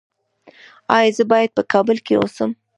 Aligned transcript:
ایا 0.97 1.11
زه 1.17 1.23
باید 1.31 1.51
په 1.57 1.63
کابل 1.71 1.97
کې 2.05 2.13
اوسم؟ 2.17 2.49